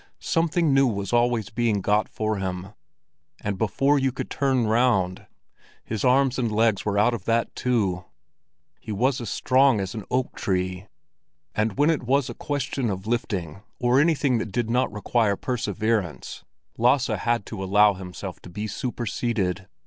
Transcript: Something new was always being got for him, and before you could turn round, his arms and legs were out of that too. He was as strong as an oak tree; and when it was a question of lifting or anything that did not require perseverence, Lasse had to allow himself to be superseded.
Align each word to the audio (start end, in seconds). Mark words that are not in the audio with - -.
Something 0.19 0.73
new 0.73 0.87
was 0.87 1.13
always 1.13 1.51
being 1.51 1.79
got 1.79 2.09
for 2.09 2.37
him, 2.37 2.69
and 3.41 3.55
before 3.55 3.99
you 3.99 4.11
could 4.11 4.31
turn 4.31 4.65
round, 4.65 5.27
his 5.85 6.03
arms 6.03 6.39
and 6.39 6.51
legs 6.51 6.83
were 6.83 6.97
out 6.97 7.13
of 7.13 7.25
that 7.25 7.55
too. 7.55 8.05
He 8.79 8.91
was 8.91 9.21
as 9.21 9.29
strong 9.29 9.79
as 9.79 9.93
an 9.93 10.03
oak 10.09 10.35
tree; 10.35 10.87
and 11.53 11.77
when 11.77 11.91
it 11.91 12.01
was 12.01 12.31
a 12.31 12.33
question 12.33 12.89
of 12.89 13.05
lifting 13.05 13.61
or 13.77 13.99
anything 14.01 14.39
that 14.39 14.51
did 14.51 14.71
not 14.71 14.91
require 14.91 15.35
perseverence, 15.35 16.43
Lasse 16.79 17.05
had 17.21 17.45
to 17.45 17.63
allow 17.63 17.93
himself 17.93 18.39
to 18.39 18.49
be 18.49 18.65
superseded. 18.65 19.67